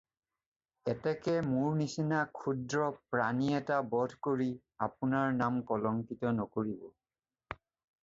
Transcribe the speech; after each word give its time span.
এতেকে 0.93 1.35
মোৰ 1.49 1.75
নিচিনা 1.81 2.23
ক্ষুদ্ৰ 2.39 2.89
প্ৰাণী 3.13 3.53
এটা 3.59 3.79
বধ 3.93 4.19
কৰি 4.29 4.51
আপোনাৰ 4.89 5.33
নাম 5.45 5.63
কলঙ্কিত 5.71 6.37
নকৰিব। 6.43 7.59